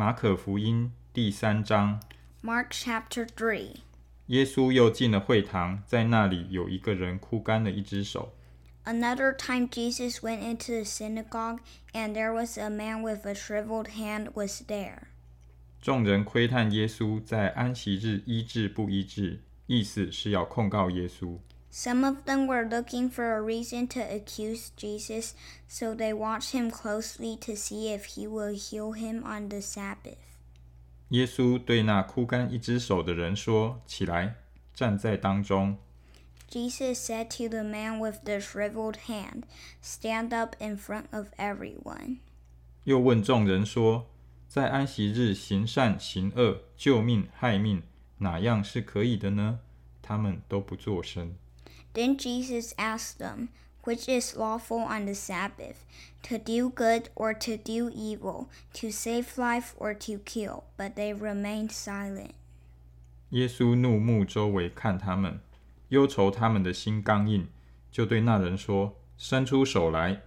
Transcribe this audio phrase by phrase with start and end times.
[0.00, 2.00] 马可福音第三章
[2.42, 3.80] ，Mark chapter three
[4.28, 8.32] 耶稣又进了会堂，在那里有一个人枯干了一只手。
[8.86, 11.58] Another time Jesus went into the synagogue,
[11.92, 15.00] and there was a man with a shriveled hand was there.
[15.82, 21.36] 众人窥探耶稣在安息日医治不医治，意思是要控告耶稣。
[21.71, 25.33] Some of them were looking for a reason to accuse Jesus,
[25.67, 30.17] so they watched him closely to see if he will heal him on the Sabbath.
[31.09, 34.35] 耶稣对那枯干一只手的人说：“起来，
[34.73, 35.77] 站在当中。
[36.49, 39.43] Jesus said to the man with the shriveled hand,
[39.83, 42.19] Stand up in front of everyone.
[42.85, 47.83] ”又问众人说：“在安息日行善行恶、救命害命，
[48.19, 49.59] 哪样是可以的呢？”
[50.01, 51.35] 他们都不作声。
[51.93, 53.49] Then Jesus asked them,
[53.83, 55.85] Which is lawful on the Sabbath,
[56.23, 60.63] to do good or to do evil, to save life or to kill?
[60.75, 62.31] But they remained silent.
[63.29, 65.39] 耶稣怒目周围看他们，
[65.89, 67.47] 忧愁他们的心刚硬，
[67.91, 70.23] 就对那人说：“伸出手来。”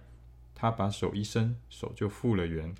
[0.55, 2.73] 他把手一伸，手就复了原。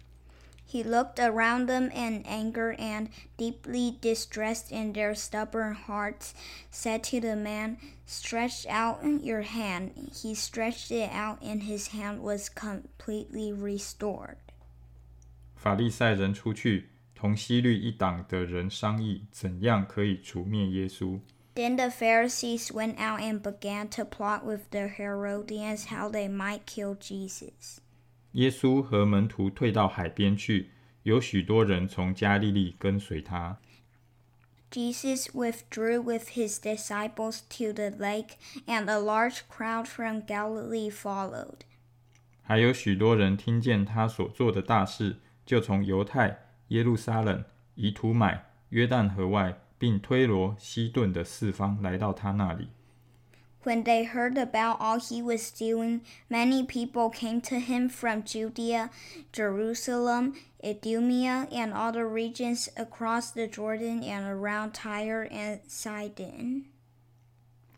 [0.66, 6.34] he looked around them in anger and, deeply distressed in their stubborn hearts,
[6.70, 9.92] said to the man, Stretch out your hand.
[10.22, 14.36] He stretched it out, and his hand was completely restored.
[15.56, 21.20] 法利赛人出去，同希律一党的人商议怎样可以除灭耶稣。
[21.54, 26.96] Then the Pharisees went out and began to plot with the Herodians how they might kill
[26.96, 27.80] Jesus.
[28.34, 30.70] 耶稣和门徒退到海边去，
[31.04, 33.58] 有许多人从加利利跟随他。
[34.70, 41.60] Jesus withdrew with his disciples to the lake, and a large crowd from Galilee followed.
[42.42, 47.44] 还有许多人听见他所做的大事，就从犹太、耶路撒冷、
[47.76, 52.68] 以图买、约旦河外，并推罗、西顿的四方来到他那里。
[53.63, 58.89] When they heard about all he was doing, many people came to him from Judea,
[59.33, 66.67] Jerusalem, Idumea, and all the regions across the Jordan and around Tyre and Sidon.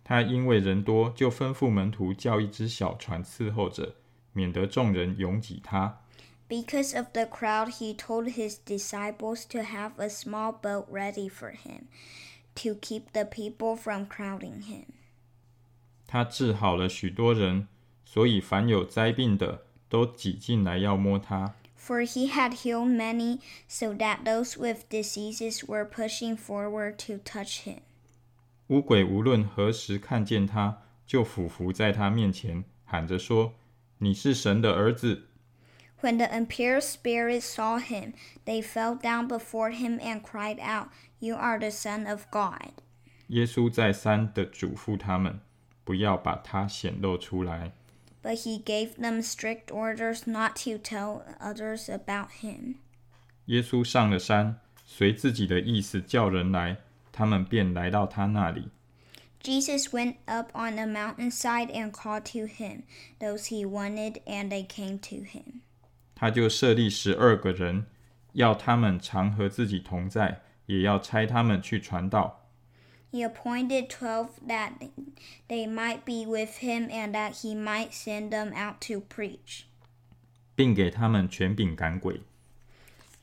[0.04, 3.96] 他因为人多，就吩咐门徒叫一只小船伺候着，
[4.34, 6.02] 免得众人拥挤他。
[6.48, 11.54] Because of the crowd, he told his disciples to have a small boat ready for
[11.54, 11.88] him,
[12.56, 14.86] to keep the people from crowding him.
[16.07, 17.69] 他治好了许多人，
[18.05, 21.55] 所以凡有灾病的都挤进来要摸他。
[21.79, 27.81] For he had healed many, so that those with diseases were pushing forward to touch him.
[28.69, 33.55] 乌鬼无论何时看见他，就俯伏在他面前，喊着说
[33.99, 35.29] ：“你是神的儿子。”
[36.03, 38.13] When the impure spirits saw him,
[38.45, 40.89] they fell down before him and cried out,
[41.21, 42.73] You are the Son of God.
[43.29, 45.41] 耶稣再三的嘱咐他们，
[45.87, 47.71] 不要把它显露出来。
[48.23, 52.75] But he gave them strict orders not to tell others about him.
[53.45, 56.79] 耶稣上了山，随自己的意思叫人来，
[57.13, 58.71] 他们便来到他那里。
[59.41, 62.83] Jesus went up on a mountainside and called to him
[63.21, 65.61] those he wanted, and they came to him.
[66.17, 67.87] 他就设立十二个人，
[68.33, 72.46] 要他们常和自己同在，也要差他们去传道。
[73.16, 74.74] He appointed twelve that
[75.48, 79.66] they might be with him and that he might send them out to preach
[80.56, 82.22] 并给他们权柄赶鬼。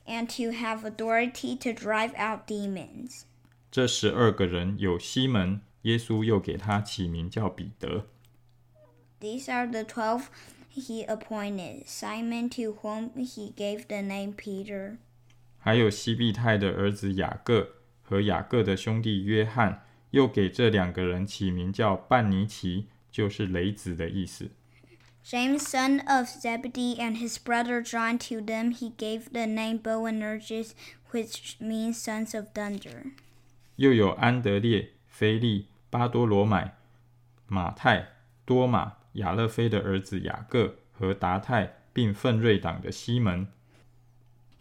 [0.05, 3.23] and to have authority to drive out demons.
[3.71, 8.05] 这十二个人有西门，耶稣又给他起名叫彼得；
[9.19, 10.23] These are the twelve
[10.73, 14.97] he appointed Simon, to whom he gave the name Peter,
[15.59, 17.72] 还有西庇太的儿子雅各
[18.04, 24.50] 和雅各的兄弟约翰，又给这两个人起名叫半尼奇，就是雷子的意思。
[25.24, 28.18] James, son of Zebedee, and his brother John.
[28.28, 30.72] To them he gave the name Boanerges,
[31.12, 33.12] which means sons of thunder.
[33.76, 36.76] 又有安德烈、腓利、巴多罗买、
[37.46, 38.08] 马太、
[38.44, 43.48] 多马、亚勒菲的儿子雅各和达泰，并奋锐党的西门。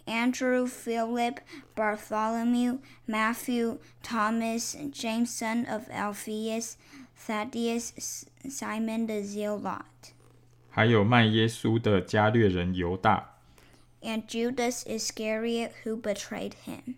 [0.07, 1.39] Andrew, Philip,
[1.75, 6.77] Bartholomew, Matthew, Thomas, James, son of Alphaeus,
[7.15, 10.13] Thaddeus, Simon the Zealot,
[10.71, 13.35] 还有卖耶稣的加略人犹大。
[14.01, 16.95] and Judas Iscariot, who betrayed him.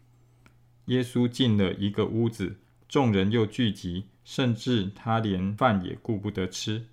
[0.87, 2.57] 耶稣进了一个屋子，
[2.89, 6.87] 众人又聚集，甚至他连饭也顾不得吃。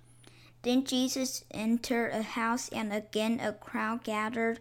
[0.62, 4.58] Then Jesus entered a house, and again a crowd gathered,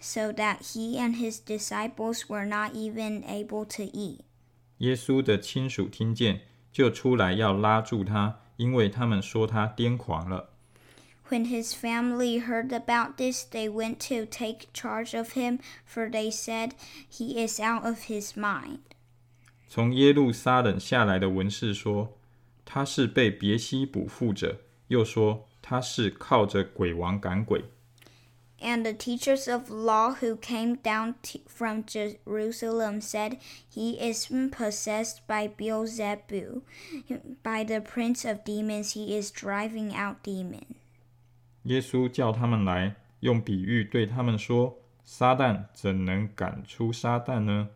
[0.00, 4.20] so that he and his disciples were not even able to eat.
[4.78, 6.42] 耶稣的亲属听见，
[6.72, 10.50] 就出来要拉住他，因为他们说他癫狂了。
[11.28, 16.30] When his family heard about this, they went to take charge of him, for they
[16.30, 16.72] said,
[17.08, 18.80] He is out of his mind.
[19.68, 22.18] 从耶路撒冷下来的文士说，
[22.64, 27.64] 他是被别西卜附着， 又说他是靠着鬼王赶鬼。
[28.62, 33.38] And the teachers of law who came down to, from Jerusalem said,
[33.74, 36.60] He is possessed by Beelzebub.
[37.42, 40.66] By the prince of demons, he is driving out demons.
[41.62, 47.70] 耶稣叫他们来，用比喻对他们说：撒旦怎能赶出撒旦呢？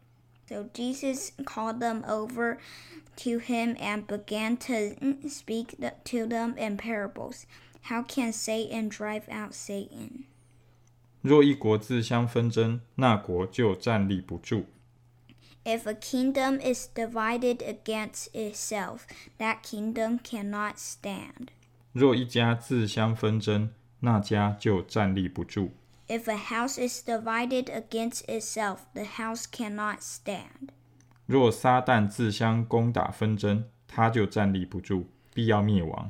[0.47, 2.59] So Jesus called them over
[3.19, 4.95] to him and began to
[5.29, 7.47] speak to them in parables.
[7.83, 10.25] How can Satan drive out Satan?
[11.23, 14.65] 若一国自相纷争，那国就站立不住；
[15.65, 19.07] If a kingdom is divided against itself,
[19.39, 21.49] that kingdom cannot stand.
[21.93, 25.71] 若一家自相纷争，那家就站立不住。
[26.07, 30.69] If a house is divided against itself, the house cannot stand.
[31.30, 36.10] 若撒旦自相攻打纷争，他就站立不住，必要灭亡。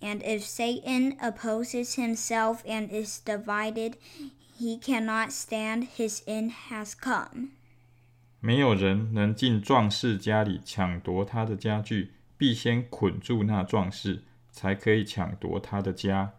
[0.00, 3.94] And if Satan opposes himself and is divided,
[4.56, 7.48] he cannot stand, his end has come.
[8.38, 14.22] 没有人能进壮士家里抢夺他的家具，必先捆住那壮士，
[14.52, 16.34] 才可以抢夺他的家。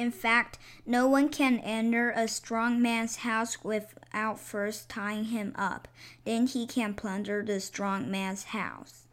[0.00, 5.88] In fact, no one can enter a strong man's house without first tying him up.
[6.24, 9.06] Then he can plunder the strong man's house.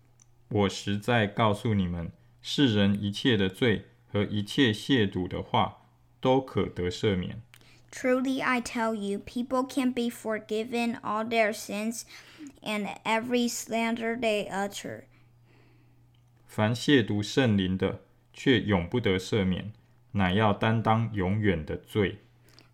[0.50, 2.12] 我实在告诉你们，
[2.42, 5.84] 世人一切的罪和一切亵渎的话，
[6.20, 7.42] 都可得赦免。
[7.90, 12.04] Truly, I tell you, people can be forgiven all their sins
[12.62, 15.04] and every slander they utter.
[16.48, 18.02] 凡亵渎圣灵的，
[18.34, 19.72] 却永不得赦免，
[20.13, 22.19] 乃要担当永远的罪。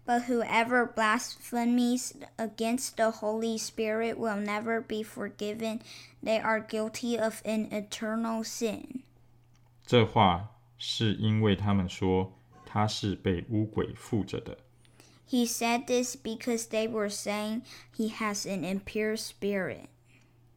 [0.06, 5.80] But whoever blasphemies against the Holy Spirit will never be forgiven.
[6.22, 9.00] They are guilty of an eternal sin.
[9.86, 12.32] 这话是因为他们说
[12.66, 14.58] 他是被污鬼附着的。
[15.26, 17.62] He said this because they were saying
[17.96, 19.86] he has an impure spirit.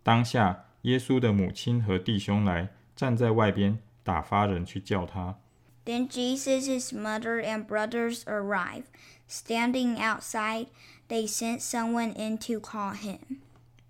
[0.04, 5.40] 当下，耶稣的母亲和弟兄来，站在外边，打发人去叫他。
[5.87, 8.87] Then Jesus' mother and brothers arrived.
[9.27, 10.67] Standing outside,
[11.09, 13.41] they sent someone in to call him.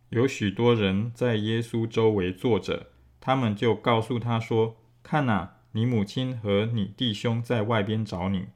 [0.08, 2.88] 有许多人在耶稣周围坐着，
[3.20, 8.48] 他们就告诉他说：“看哪、你母亲和你弟兄在外边找你。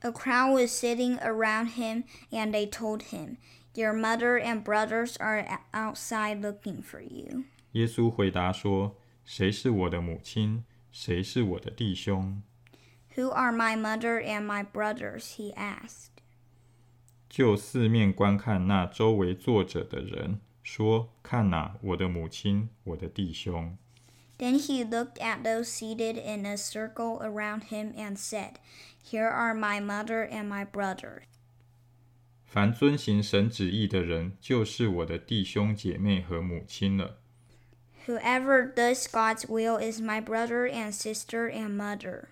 [0.00, 3.38] A crowd was sitting around him, and they told him,
[3.74, 7.44] Your mother and brothers are outside looking for you.
[7.72, 10.64] ”耶稣回答说：“谁是我的母亲？
[10.92, 12.42] 谁是我的弟兄？”
[13.16, 15.36] Who are my mother and my brothers?
[15.36, 16.22] He asked.
[17.28, 23.76] 就四面观看那周围坐着的人，说：“看哪、我的母亲，我的弟兄。”
[24.38, 28.52] Then he looked at those seated in a circle around him and said,
[29.04, 31.22] Here are my mother and my brothers.
[32.46, 37.18] 凡遵行神旨意的人，就是我的弟兄姐妹和母亲了。
[38.06, 42.28] Whoever does God's will is my brother and sister and mother.